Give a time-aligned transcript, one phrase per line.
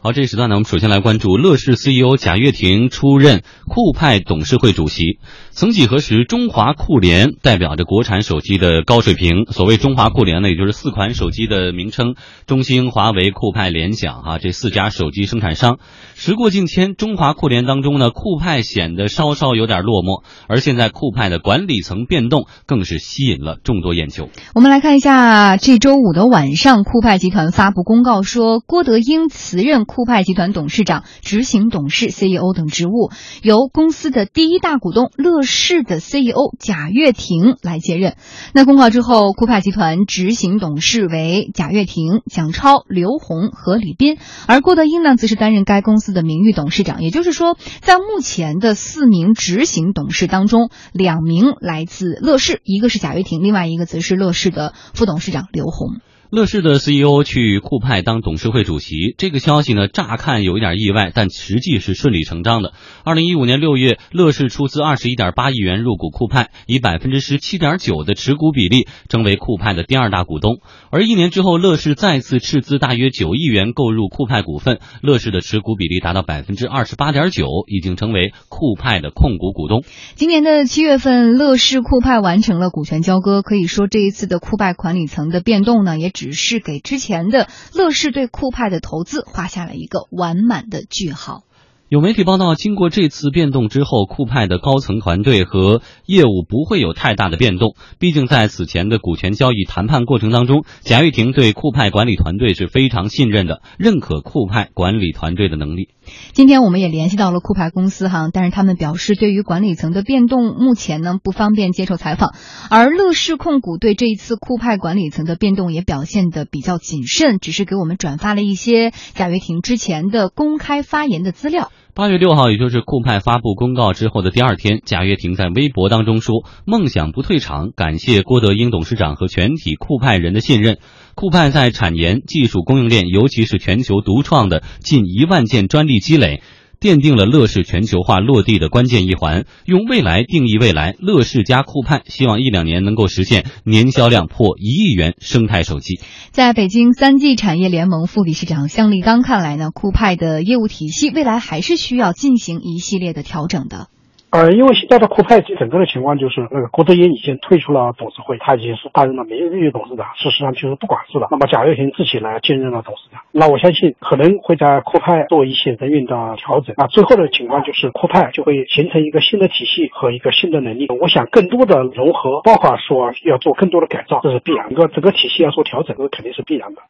[0.00, 5.18] 好，这一时段呢，我们首先来关注乐视 CEO 贾跃亭出任酷派董事会主席。
[5.50, 9.46] 曾几何时，中华酷联代表着国产手机的高水平。
[9.50, 12.14] 所谓中华酷联呢，也就是四款手机的名称：
[12.46, 15.78] 中兴、华为、酷派、联想啊，这四家手机生产商。
[16.14, 20.22] 时过境迁，中华酷联当中呢，酷派显得稍稍有点落寞。
[20.46, 24.28] 而现在酷派的管理层变动，更是吸引了众多眼球。
[24.54, 29.87] 我们来看一下，这周五的晚上，酷派集团发布公告说，郭德英辞任。
[29.88, 33.10] 酷派集团董事长、执行董事、CEO 等职务
[33.42, 38.14] 由公司的第一大股东乐视的 CEO 贾跃亭来接任。
[38.52, 47.02] 那公告之后，酷派集团执行董事为贾跃亭、蒋超、刘红和李斌，而郭德英呢，则是担任该公司的名誉董事长。
[47.02, 55.96] 也就是说，在目前的四名执行董事当中，两名来自乐视，一个是贾跃亭，另外一个则是乐视的副董事长刘红。
[56.30, 62.74] 乐视的 CEO 去酷派当董事会主席，这个消息呢，乍看有一点意外，但实际是顺理成章的。
[63.02, 70.58] 二零一五年六月，乐视出资二十一点八亿元入股酷派，以百分之十七点九的持股比例，成为酷派的第二大股东。
[70.90, 79.82] 而一年之后，乐视再次斥资大约九亿元购入酷派股份，乐视的持股比例达到百分之二十八点九，已经成为酷派的控股股东。
[80.14, 86.12] 今年的七月份，乐视酷派完成了股权交割，可以说这一次的酷派管理层的变动呢，也。
[86.18, 91.44] 只是给之前的乐视对酷派的投资画下了一个完满的句号。
[91.88, 97.76] 有媒体报道，经过这次变动之后，酷派的高层团队和业务不会有太大的变动。
[97.98, 105.88] 毕竟在此前的股权交易谈判过程当中，贾跃亭对酷派管理团队是非常信任的，认可酷派管理团队的能力。
[106.32, 112.34] 今天我们也联系到了酷派公司哈，但是他们表示，对于管理层的变动，目前呢不方便接受采访。
[112.68, 121.70] 而乐视控股对这一次酷派管理层的变动也表现的比较谨慎，只是给我们转发了一些贾跃亭之前的公开发言的资料。
[121.98, 130.78] 八月六号，也就是酷派发布公告之后的第二天，贾跃亭在微博当中说：“梦想不退场，感谢郭德英董事长和全体酷派人的信任。
[131.16, 136.40] 酷派在产研、技术、供应链，尤其是全球独创的近一万件专利积累。”
[136.80, 140.94] 奠定了乐视全球化落地的关键一环，用未来定义未来。
[141.00, 145.98] 乐视加酷派希望一两年能够实现年销量破一亿元生态手机。
[146.30, 153.88] 在北京三 G 产业联盟副理事长向立刚看来呢，酷派的业务体系未来还是需要进行一系列的调整的。
[154.30, 161.28] 呃，因为现在的酷派整个的情况就是，那个郭德英已经退出了董事会，他已经是担任了名誉董事长，事实上就是不管事了。
[161.30, 166.74] 那么贾跃亭自己呢兼任了董事长，那我相信可能会在酷派做一些人员的调整。
[166.76, 170.88] 那最后的情况就是酷派就会形成一个新的体系和一个新的能力。
[171.00, 174.70] 我想更多的融合，包括说要做更多的改造，这是必然。
[174.70, 176.82] 一个整个体系要做调整，这肯定是必然的。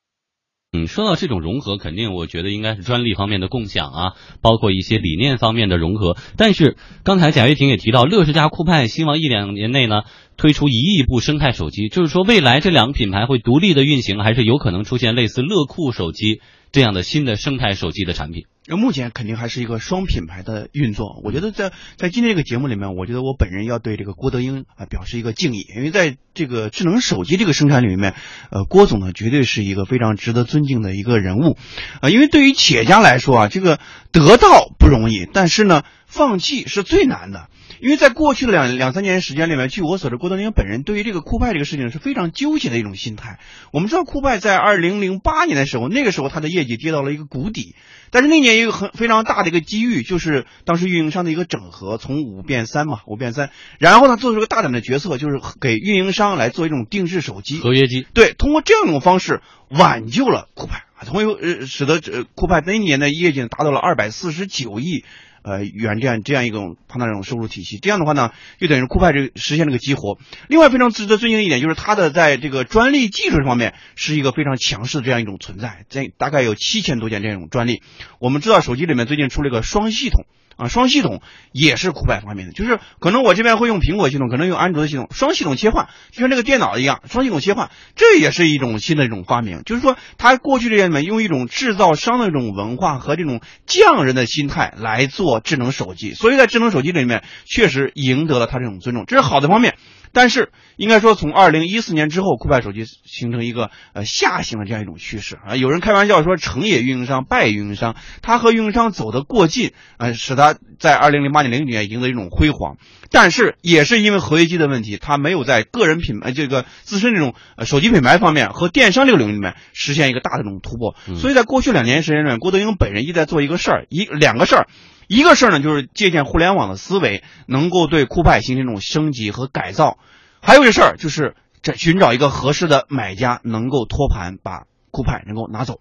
[0.71, 4.13] 嗯，说到这种融合，肯定我觉得应该是专利方面的共享啊，
[4.43, 6.19] 包括一些理念方面的融合。
[6.37, 10.03] 但是刚才贾跃亭也提到，乐视加酷派希望一两年内呢
[10.37, 18.45] 推出一亿部生态手机，就是说未来这两个品牌会独立的运行，还是有可能出现类似乐酷手机这样的新的生态手机的产品。
[18.71, 21.23] 那目前肯定还是一个双品牌的运作。
[21.25, 28.15] 我觉得在在今天这个节目里面，我觉得我本人要对这个郭德英啊表示一个敬意，因为在这个智能手机这个生产领域面，
[28.51, 31.57] 呃，郭总呢绝对是一个非常值得尊敬的一个人物，
[32.03, 33.81] 啊，因为对于企业家来说啊，这个
[34.13, 37.49] 得到不容易，但是呢，放弃是最难的。
[37.81, 43.39] 因为在过去的两两三年时间里面，据我所知，郭德纲本人对于这个酷派这个事情是非常纠结的一种心态。
[43.73, 47.75] 我们知道酷派在二零零八年的时候，那个时候它的业绩跌到了一个谷底，
[48.11, 65.05] 但是那年也有很非常大的一个机遇，就是当时运营商的一个整合，从五变三嘛，五变三，然后呢做出个大胆的决策，就是给运营商来做一种定制手机合约机，对，通过这样一种方式挽救了酷派啊，从呃使得呃酷派那一年的业绩达到了二百四十九亿。
[65.49, 70.19] 呃，元这样这样一种庞大这种收入体系，这样的话呢，就等于酷派这实现这个激活。
[70.49, 77.83] 另外，非常值得尊敬的一点就是它的在这个专利技术方面是一个非常强势的这样一种存在，这大概有七千多件这种专利。
[78.19, 80.27] 我们知道手机里面最近出了一个双系统。
[80.59, 81.23] 啊，双系统
[81.53, 89.63] 也是酷派发明的，就是可能我这边会用苹果系统，可能用安卓的系统，双系统切换，就像这个电脑一样，双系统切换，这也是一种新的一种发明。
[89.65, 99.77] 就是说，他过去这些年用一种制造商的这种文化和这种匠人的心态来做智能手机，所以在智能手机里面确实赢得了他这种尊重，这是好的方面。
[100.11, 105.55] 但是应该说，从二零一四年之后，酷派手机形成一个呃下行的这样一种趋势啊。
[105.55, 107.95] 有人开玩笑说，成也运营商，败也运营商。
[108.23, 112.77] 他和运营商走得过近啊，使他在二零零八年、零九年赢得一种辉煌。
[113.11, 120.95] 但是也是因为合约机的问题，他没有在个人品牌这个自身这种呃手机品牌方面和电商这个领域里面实现一个大的这种突破。
[121.17, 124.69] 所以在过去两年时间里面，郭德英本人一直在做一个事儿，一两个事儿。
[125.09, 129.97] 一个事儿呢，就是借鉴互联网的思维，能够对酷派形成一种升级和改造；
[130.43, 135.81] 还有一个事儿，就是这寻找一个合适的买家，能够托盘把酷派能够拿走。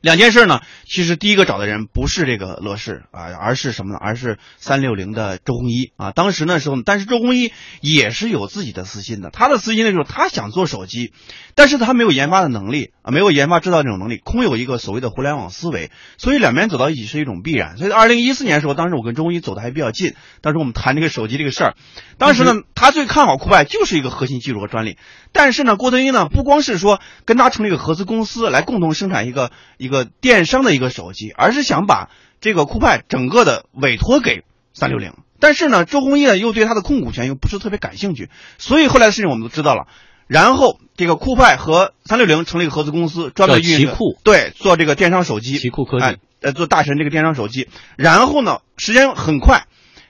[0.00, 3.98] 两件事呢，其实第一个找的人不是这个乐视啊，而是什么呢？
[4.00, 6.10] 而是三六零的周鸿祎啊。
[6.12, 7.52] 当时那时候，但是周鸿祎
[7.82, 9.28] 也是有自己的私心的。
[9.30, 11.12] 他的私心呢，就是他想做手机，
[11.54, 15.90] 但是他没有研发的能力啊，没有研发制造这种能力，空有一个所谓的互联网思维。
[16.16, 17.76] 所以两边走到一起是一种必然。
[17.76, 20.14] 所以二零一四年的时候，当时我跟周鸿祎走的还比较近。
[20.40, 21.74] 当时我们谈这个手机这个事儿，
[22.16, 24.96] 当时呢，他最看好酷派就是一个核心技术和专利。
[25.32, 32.08] 但是呢，郭德英呢，不光是说跟他成立一个合资公司来共同生产一个一个电商的一个手机，而是想把
[32.40, 35.12] 这个酷派整个的委托给三六零。
[35.38, 39.86] 但是呢，周鸿祎呢又对他的控股权又不是特别感兴趣，所以后来的事情我们都知道了。
[40.26, 43.92] 然后这个酷派和三六零成立一个合资公司，专门运营
[44.22, 47.68] 对做这个电商手机，奇酷科技，呃，做大神这个电商手机。
[47.96, 49.64] 然后呢，时间很快。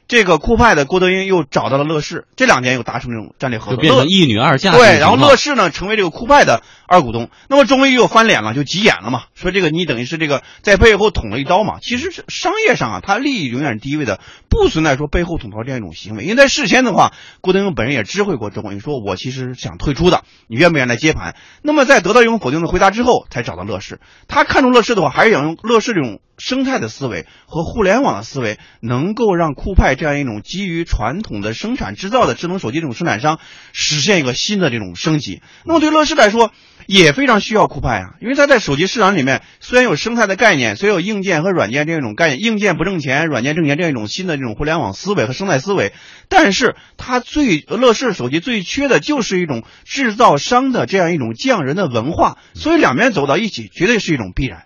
[0.08, 4.72] 这个酷派的郭德英又找到了乐视，这两年又达成这种战略合作，就变成一女二嫁。
[4.72, 11.78] 对，然后乐视呢成为这个酷派的二股东，那么终于又翻脸了，就急眼了嘛，说这个你等于是这个在背后捅了一刀嘛。
[11.80, 16.24] 其实是商业上啊，他利益永远是第一位的，不存在说背后捅刀这样一种行为。
[16.24, 21.36] 因为在事先的话，郭德纲本人也知会过周鸿祎，说我其实想退出的，你愿不愿意来接盘？
[21.62, 24.00] 那么在得到一种否定的回答之后，才找到乐视。
[24.26, 26.20] 他看中乐视的话，还是想用乐视这种。
[26.42, 33.38] 生态的思维和互联网的思维，能够让酷派这样一种基于传统的生产制造的智能手机这种生产商
[33.74, 35.42] 实现一个新的这种升级。
[35.66, 36.50] 那么对乐视来说
[36.86, 45.92] 也非常需要酷派啊，因为它在手机市场里面虽然有生态的概念，虽然有硬件和软件这样一种概念，硬件不挣钱，软件挣钱这样一种新的这种互联网思维和生态思维，
[46.28, 54.64] 但是它最乐视手机最缺的就是一种制造商的这样一种匠人的文化，所以两边走到一起绝对是一种必然。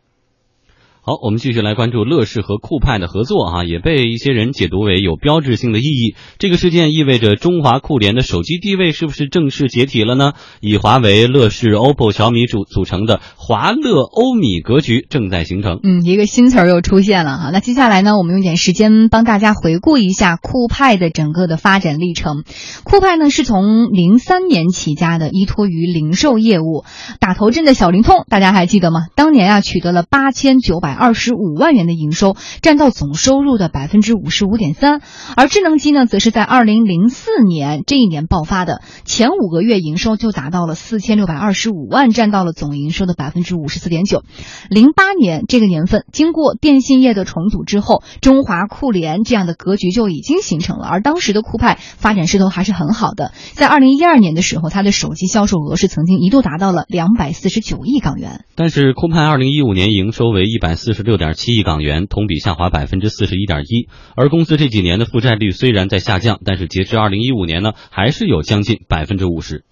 [1.06, 6.16] 好，我们继续来关注乐视和酷派的合作啊，也被一些人解读为有标志性的意义。
[6.38, 10.32] 这个事件意味着中华酷联的手机地位是不是正式解体了呢？
[10.62, 15.78] 以华为、乐视、OPPO、小米组组成的华乐欧米格局正在形成。
[15.82, 17.50] 嗯，一个新词儿又出现了哈。
[17.52, 22.44] 那接下来呢，我们用点时间帮大家回顾一下酷派的整个的发展历程。
[22.82, 26.86] 酷派呢是从零三年起家的，依托于零售业务，
[27.20, 29.00] 打头阵的小灵通，大家还记得吗？
[29.14, 30.93] 当年啊取得了八千九百。
[30.94, 35.02] 二十五万元的营收，占到总收入的百分之五十五点三。
[35.36, 44.22] 而智能机呢，则是在二零零四年这一年爆发的，前五个月营收就达到了四千六百二十五万，占到了总营收的百分之五十四点九。
[44.70, 50.86] 零八年这个年份，经过电信业的重组之后，中华酷联这样的格局就已经形成了。
[50.86, 58.44] 而当时的酷派发展势头还是很好的，在二零一二年的时候，它的手机销售额是曾经一度达到了两百四十九亿港元。
[58.54, 63.88] 但是酷派二零一五年营收为一百四十六点七亿港元，同比下滑百分之四十一点一。
[64.16, 69.64] 而公司这几年的负债率虽然在下降，但是截至二零一五年呢，还是有将近百分之五十。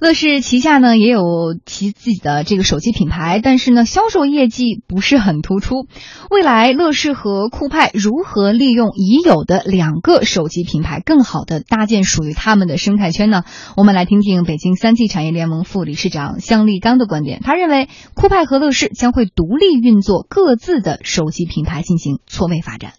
[0.00, 1.22] 乐视旗下呢也有
[1.64, 5.86] 其自己的这个手机品牌，但是呢销售业绩不是很突出。
[6.30, 13.44] 未来乐视和酷派如何利用已有的两个手机品牌，更好的搭建属于他们的生态圈呢？
[13.76, 17.40] 我们来听听北京三 G 产业联盟副理事长向立刚的观点。
[17.42, 22.94] 他认为酷派和乐视将会独立运作各自的手机品牌，进行错位发展。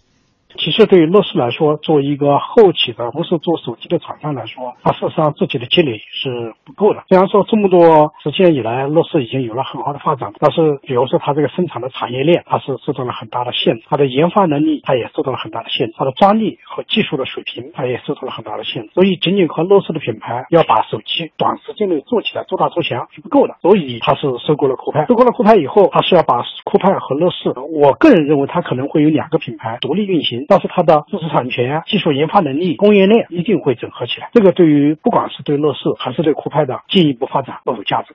[0.56, 7.04] 其实对于乐视来说，作为一个后起的不是做手机的厂商来说，它事实上自己的积累是不够的。
[7.08, 18.90] 虽然说这么多时间以来，乐视已经有了很好的发展，但是比如说它这个生产的产业链，它是受到了很大的限制；它的研发能力，它也受到了很大的限制；它的专利和技术的水平，它也受到了很大的限制。
[18.94, 23.56] 所以，仅仅靠乐视的品牌要把手机短时间内做起来、做大做强是不够的。
[23.60, 25.06] 所以，它是收购了酷派。
[25.06, 30.45] 收购了酷派以后，它是要把酷派和乐视，我个人认为它可能会有两个品牌独立运行。
[30.48, 34.30] 但是它的知识产权、技术研发能力、供应链一定会整合起来。
[34.32, 38.14] 这个对于不管是对乐视还是对酷派的进一步发展都有价值。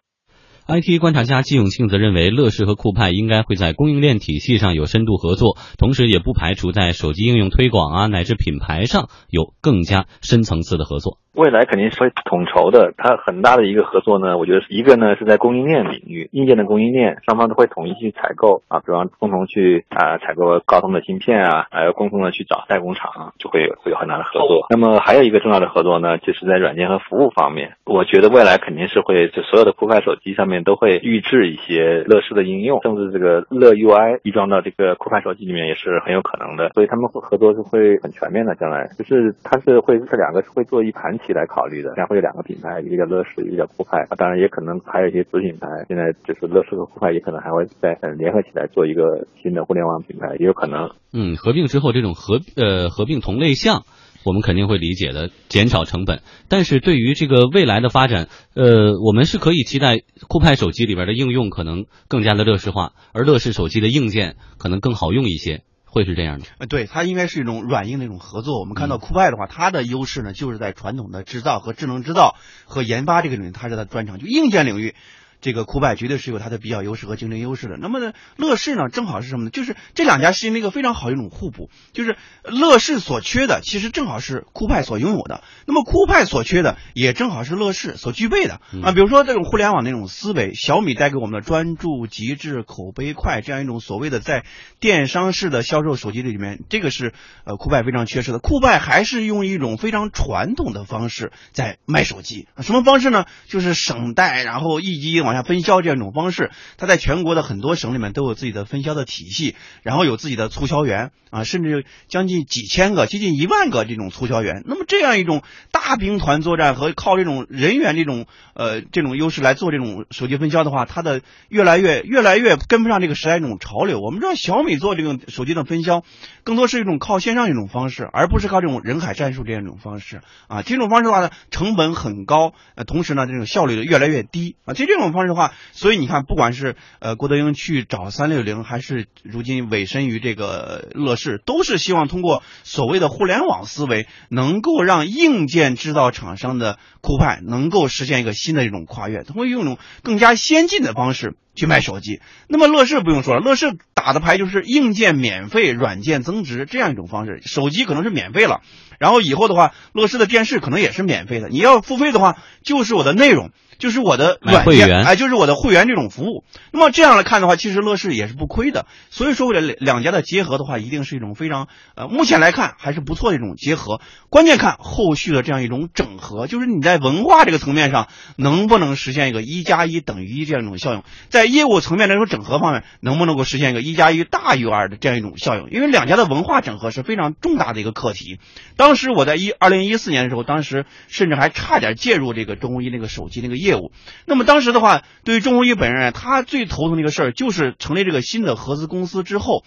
[0.68, 11.18] IT 观察家季永庆则认为，乐视和酷派应该会在供应链体系上有深度合作，同时也不排除在手机应用推广啊乃至品牌上有更加深层次的合作。
[11.34, 24.66] 未来肯定是会统筹的，它很大的一个合作呢，我觉得一个呢是在供应链领域，硬件的供应链，双方都会统一去采购啊，比方共同去啊采购高通的芯片啊，还有共同的去找代工厂，就会会有很大的合作。
[24.70, 41.21] 那么还有一个重要的合作呢，就是在软件和服务方面，我觉得未来肯定是会，就所有的酷派手机上面都会预置一些乐视的应用，甚至这个乐 UI 预装到这个酷派手机里面也是很有可能的，所以他们合作是会很全面的，将来就是它是会这两个是会做一盘。
[41.26, 44.06] 起来考虑的，然后有两个品牌，一个叫乐视，一个叫酷派。
[44.18, 45.68] 当然，也可能还有一些子品牌。
[45.88, 50.92] 现在就是乐视和酷派，也可能还会再联合起来做一个新的互联网品牌，也有可能。
[51.14, 53.84] 嗯，合并之后这种合呃合并同类项，
[54.26, 56.22] 我们肯定会理解的，减少成本。
[56.48, 59.98] 但是对于这个未来的发展，呃，我们是可以期待
[60.28, 65.62] 酷派手机里边的应用可能更加的乐视化，而乐视手机的硬件可能更好用一些。
[65.94, 68.62] 会是这样的，呃，对，它应该是一种软硬的一种合作。
[68.62, 74.96] 我们看到酷派的话，它的优势呢，就是在传统的制造和智能制造和研发这个领域，它是它专长，就硬件领域。
[75.42, 77.78] 这个酷派绝对是有它的比较优势和竞争优势的。
[77.78, 79.50] 那么呢，乐视呢，正好是什么呢？
[79.50, 81.72] 就是这两家形成一个非常好的一种互补。
[81.94, 85.44] 就是乐视所缺的，其实正好是酷派所拥有的。
[85.66, 88.92] 那么酷派所缺的，也正好是乐视所具备的啊。
[88.92, 94.46] 比如说这种互联网那种思维，小米带给我们的专注、极致、口碑快这样一种所谓的在
[94.80, 98.38] 电商式的销售手机里面，这个是呃酷派非常缺失的。
[98.38, 102.48] 酷派还是用一种非常传统的方式在卖手机。
[102.62, 103.26] 什么方式呢？
[103.48, 105.31] 就是省代，然后一机往。
[105.32, 114.64] 往下分销这样一种方式，它在全国的很多省里面都有自己的分销的体系，然后有自己的促销员啊，甚至将近几千个、接近一万个这种促销员。
[114.66, 124.02] 那么这样一种大兵团作战和靠这种人员这种呃这种优势来做这种手机分销的话，它的越来越越来越跟不上这个时代这种潮流。
[124.02, 126.04] 我们知道小米做这种手机的分销，
[126.44, 130.20] 更多是一种靠线上一种方式，而不是靠这种人海战术这样一种方式
[130.50, 130.62] 啊。
[130.62, 134.74] 这种方式的话呢，成本很高，呃，同时呢，这种效率越来越低啊。
[134.74, 135.21] 其实这种方。
[135.28, 152.22] 说实话，所以你看，不管是呃郭德英去找三六零，还是如今委身于这个乐视，都是希望通过所谓的互联网思维，能够让硬件制造厂商的酷派能够实现一个新的一种跨越，他会用一种更加先进的方式去卖手机。
[152.48, 158.62] 那么乐视不用说了，乐视打的牌就是硬件免费，软件增值这样一种方式，手机可能是免费了，
[159.00, 163.52] 然后以后的话，乐视的电视可能也是免费的，你要付费的话，就是我的内容。
[163.80, 166.44] 就是我的软件，哎，就是我的会员这种服务。
[166.72, 168.86] 那么这样来看的话，其实乐视也是不亏的。
[169.10, 174.00] 所以说，为了两家的结合的话，一定是一种非常呃，目前来看还是不错的一种结合。
[174.30, 185.68] 关键看后续的这样一种整合，就是你在文化这个层面上能不能实现一个一加一等于一这样一种效应，在业务层面的这种整合方面，能不能够实现一个一加一大于二的这样一种效应？
[185.72, 188.40] 因为两家的文化整合是非常重大的一个课题。
[188.78, 193.76] 当时我在一二零一四年的时候，当时甚至还差点介入这个中国一那个手机那个业。
[193.76, 193.92] 务，
[194.26, 199.64] 那么当时的话，对于钟宏一本人，他最头疼的一个事儿就是成立这个新的合资公司之后，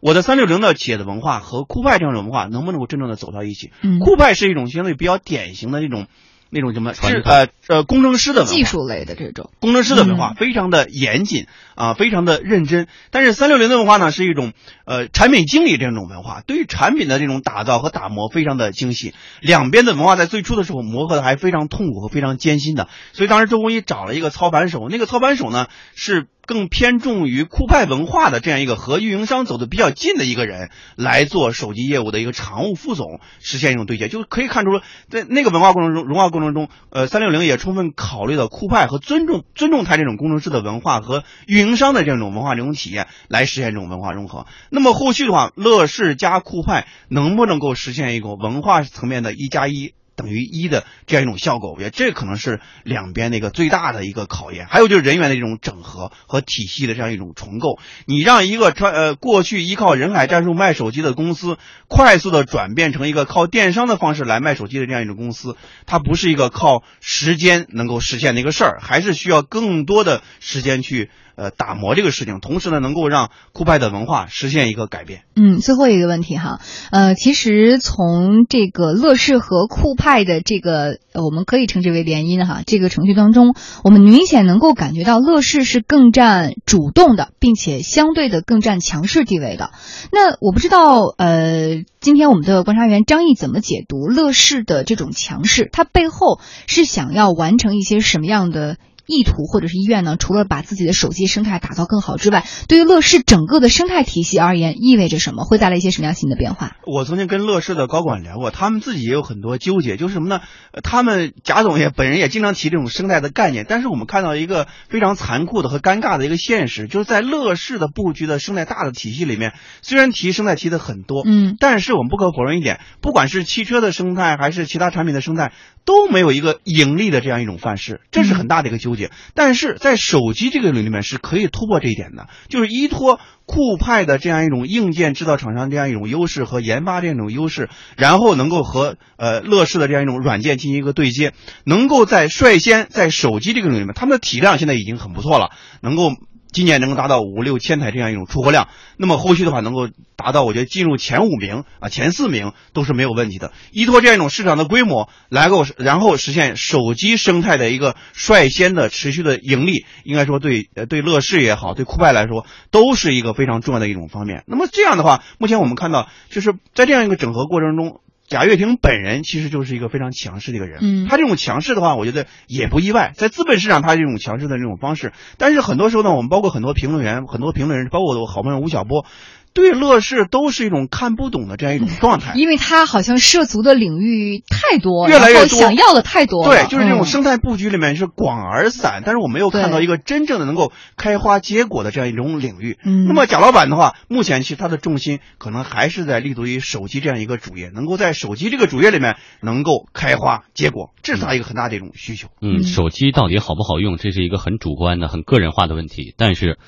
[0.00, 3.70] 我的三六零的企业的文化和酷派这样的文化能不能够真正的走到一起？
[4.00, 6.06] 酷派是一种相对比较典型的那种。
[6.50, 12.86] 那种什么是呃呃工程师的技术类的这种工程师的文化非常的严谨啊，非常的认真。
[13.10, 14.52] 但是三六零的文化呢是一种
[14.84, 19.14] 呃产品经理这种文化，对于产品的这种打造和打磨非常的精细。
[19.40, 22.88] 两边的文化在最初的时候磨合的还非常痛苦和非常艰辛的。
[23.12, 26.26] 所以当时周鸿祎找了一个操盘手，那个操盘手呢是。
[26.48, 44.46] 更偏重于酷派文化的这样一个和运营商走的比较近的一个人来做手机业务的一个常务副总，实现一种对接，就是可以看出在那个文化过程中、融化过程中，呃，三六零也充分考虑了酷派和尊重尊重他这种工程师的文化和运营商的这种文化这种体验，来实现这种文化融合。
[44.70, 49.92] 那么后续的话，乐视加酷派能不能够实现一个文化层面的一加一？
[50.18, 54.66] 等于一的这样一种效果，我觉得这可能是两边的一个最大的一个考验。
[54.66, 57.78] 还有就是人员的这种整合和体系的这样一种重构。
[58.04, 61.56] 你让一个穿呃过去依靠人海战术卖手机的公司，
[61.86, 65.56] 快速的转变成一个靠电商的方式来卖手机的这样一种公司，
[65.86, 71.10] 它不是一个靠时间能够实现的一个事儿，还是需要更多的时间去。
[71.38, 75.22] 呃，打磨这个事情，同时呢，能够让酷派的文化实现一个改变。
[75.36, 76.58] 嗯，最后一个问题哈，
[76.90, 83.54] 呃，其实从这个乐视和酷派的这个，我们可以称之为联姻哈，这个程序当中，
[83.84, 89.70] 我们明显能够感觉到乐视是更占主动的，并且相对的更占强势地位的。
[90.10, 95.68] 那我不知道，呃，今天我们的观察员张毅怎么解读乐视的这种强势？
[95.72, 98.76] 它背后是想要完成一些什么样的？
[99.08, 100.16] 意图或者是意愿呢？
[100.18, 105.44] 除了把自己的手机生态打造更好之外，对于乐视整个的生态体系而言，意味着什么？
[105.44, 106.76] 会带来一些什么样新的变化？
[106.86, 110.40] 我曾经跟乐视的高管聊过，他们自己也有很多纠结，就是什么呢？
[110.82, 125.52] 他们贾总也本人也经常提这种生态的概念，但是我们看到一个非常残酷的和尴尬的一个现实，就是在乐视的布局的生态大的体系里面，虽然提生态提的很多，嗯，但是我们不可否认一点，不管是汽车的生态还是其他产品的生态，
[125.86, 128.97] 都没有一个盈利的这样一种范式，这是很大的一个纠结。
[129.34, 141.32] 但是在手机这个领域里面是可以突破这一点的，就是依托酷派的这样一种硬件制造厂商这样一种优势和研发这样一种优势，然后能够和呃乐视的这样一种软件进行一个对接，
[141.64, 145.50] 能够在率先在手机这个领域里面，他们的体量现在已经很不错了，
[145.80, 146.10] 能够。
[146.50, 153.52] 今年能够达到五六千台这样一种出货量，那么后续的话能够达到，我觉得进入前五名啊、前四名都是没有问题的。
[153.70, 164.44] 依托这样一种市场的规模，来够然后实现手机生态的一个率先的持续的盈利，应该说对呃对乐视也好，对酷派来说都是一个非常重要的一种方面。
[164.46, 168.00] 那么这样的话，目前我们看到就是在这样一个整合过程中。
[168.28, 171.06] 贾跃亭本人其实就是一个非常强势的一个人，嗯。
[171.08, 179.06] 他这种强势的话，我觉得也不意外，在资本市场他这种强势的这种方式，但是很多时候呢，我们包括很多评论员、很多评论人，包括我的好朋友吴晓波，
[179.54, 182.32] 对乐视都是一种看不懂的这样一种状态。
[182.34, 192.78] 因为它好像涉足的领域太多，越来越多想要的太多，对，就是这种嗯生态布局里面是广而散，但是我没有看到一个真正的能够开花结果的这样一种领域。
[192.84, 202.28] 嗯那么贾老板的话，目前其实他的重心可能还是在立足于手机这样一个主业，能够在手机这个主业里面能够开花结果，这是他一个很大的一种需求。
[202.40, 206.14] 嗯，手机到底好不好用，这是一个很主观的、很个人化的问题。
[206.16, 206.58] 但是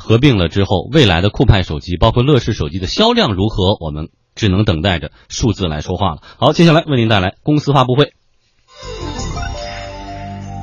[0.00, 6.22] 合并了之后，未来的酷派手机，包括乐视手机的销量如何，我们只能等待着数字来说话了。
[6.38, 8.14] 好，接下来为您带来公司发布会。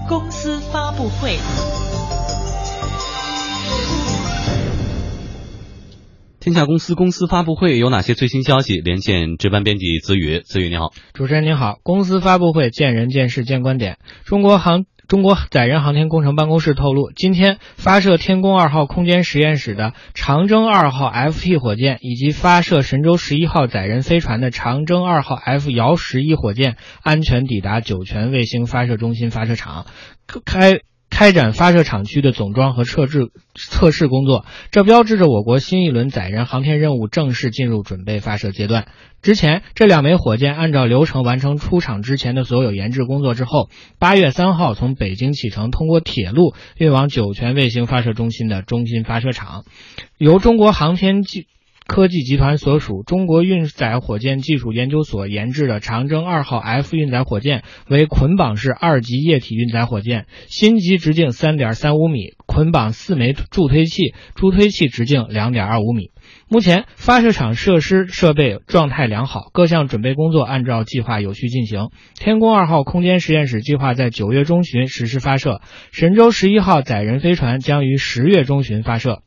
[0.09, 1.37] 公司发布会。
[6.39, 8.75] 天下公司公司发布会有哪些最新消息？
[8.79, 10.93] 连线值班编辑子宇，子宇你好。
[11.13, 13.97] 主持人您好，公司发布会见人见事见观点。
[14.23, 29.85] 中国航中国载人航天工程办公室透露，今天发射天宫二号空间实验室的长征二号 FT 火箭，以及发射神舟十一号载人飞船的长征二号 F 遥十一火箭，安全抵达酒泉卫星发射中心发射场，
[30.43, 30.81] 开。
[31.09, 38.87] 开展发射厂区的总装和测试测试工作，这标志着我国新一轮载人航天任务正式进入准备发射阶段。
[39.21, 49.65] 之前，这两枚火箭按照流程完成出厂之前的所有研制工作之后，八月三号从北京启程，通过铁路运往酒泉卫星发射中心的中心发射场，
[50.17, 51.47] 由中国航天技。
[51.87, 66.11] 科技集团所属中国运载火箭技术研究所研制的长征二号 F 运载火箭为捆绑式二级液体运载火箭，心级直径三点三五米，捆绑四枚助推器，助推器直径两点二五米。
[66.49, 71.87] 目前发射场设施设备状态良好，各项准备工作按照计划有序进行。
[72.19, 79.23] 天宫二号空间实验室计划在九月中旬实施发射，神舟十一号载人飞船将于十月中旬发射。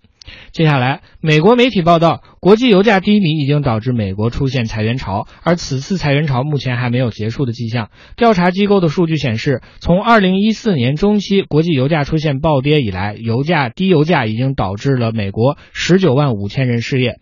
[0.53, 7.91] 接下来，美国媒体报道，国际油价低迷已经导致美国出现裁员潮，而此次裁员潮目前还没有结束的迹象。
[8.17, 17.19] 调查机构的数据显示，从2014年中期国际油价出现暴跌以来，油价低油价已经导致了美国19万五千人失业。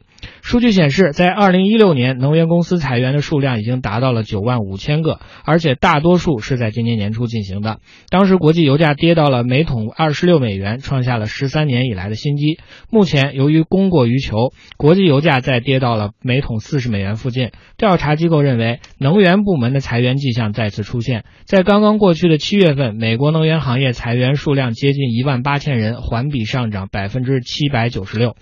[0.48, 7.80] 数据显示，在2016年，能源公司裁员的数量已经达到了9万五千个，而且大多数是在今年年初进行的。
[8.08, 12.58] 当时国际油价跌到了每桶26美元，创下了十三年以来的新低。
[12.88, 17.50] 目前，由于供过于求，国际油价再跌到了每桶40美元附近。
[17.76, 21.24] 调查机构认为，能源部门的裁员迹象再次出现。
[21.44, 28.34] 在刚刚过去的七月份，美国能源行业裁员数量接近1万八千人，环比上涨百分之七百九十六。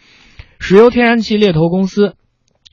[0.58, 2.14] 石油天然气猎头公司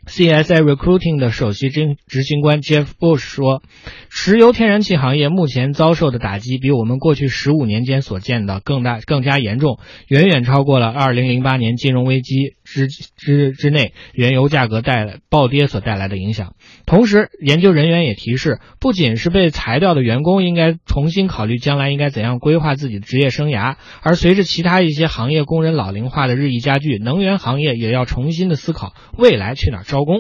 [0.06, 3.64] CSI Recruiting 的首席执执行官 Jeff Bush 说，
[4.10, 16.54] 石油天然气行业目前遭受的打击比我们过去十五年间所见的更大、更加严重，远远超过了2008年金融危机之之之内原油价格带来暴跌所带来的影响。
[16.86, 30.18] 同时，研究人员也提示，不仅是被裁掉的员工应该重新考虑将来应该怎样规划自己的职业生涯，而随着其他一些行业工人老龄化的日益加剧，能源行业也要重新的思考未来去哪儿招工。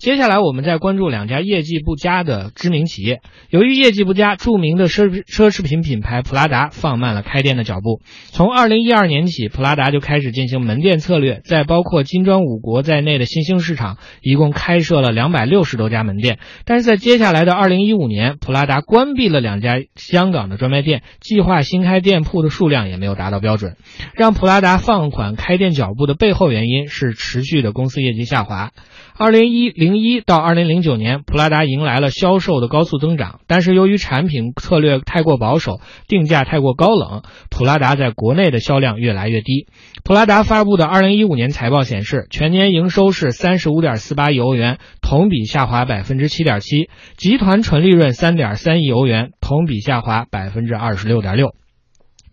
[0.00, 3.20] 接下来我们再关注两家业绩不佳的知名企业。
[3.50, 8.00] 由于业绩不佳，著名的奢奢侈品品牌普拉达放慢了开店的脚步。
[8.30, 16.38] 从二零一二年起，普拉达就开始进行门店策略，在包括金砖五国在内的新兴市场，一共开设了两百六十多家门店。
[16.64, 23.76] 但是在接下来的二零一五年，普拉达关闭了两家香港的专卖店，计划新开店铺的数量也没有达到标准。
[24.14, 28.70] 让普拉达放缓开店脚步的背后原因是持续的公司业绩下滑。
[29.18, 39.66] 二零一零零一到二零零九年，普拉达迎来了销售的高速增长，但是由于产品策略太过保守，定价太过高冷，普拉达在国内的销量越来越低。
[40.04, 51.54] 普拉达发布的二零一五年财报显示，全年营收是三十五点四八亿欧元，同比下滑百分之七点七；集团纯利润三点三亿欧元，同比下滑百分之二十六点六。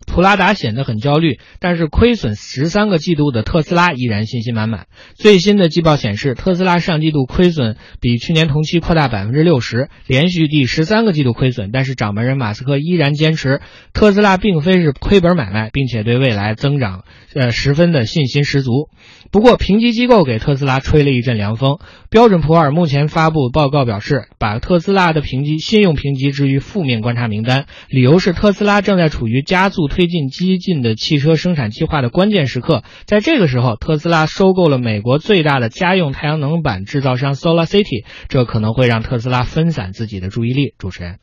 [0.08, 4.86] 普拉达显得很焦虑，但是亏损十三个季度的特斯拉依然信心满满。
[5.14, 11.70] 最新的季报显示，特斯拉上季度亏损比去年同期扩大百分之六十，连续第十三个季度亏损。
[11.72, 13.60] 但是掌门人马斯克依然坚持，
[13.92, 18.88] 特斯拉并非是亏本买卖，并且对未来增长呃十分的信心十足。
[19.30, 21.78] 不过，评级机构给特斯拉吹了一阵凉风。
[22.08, 32.84] 标准普尔目前发布报告表示，把特斯拉的评级信用评级置于负面观察名单，理由是特斯拉正在处于加速推推进激进的汽车生产计划的关键时刻。
[33.04, 40.72] 在这个时候，特斯拉收购了美国最大的家用太阳能板制造商 Solar City，这可能会让特斯拉分散自己的注意力。
[40.78, 41.18] 主持人，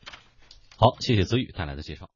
[0.75, 2.09] 好，谢谢子宇带来的介绍。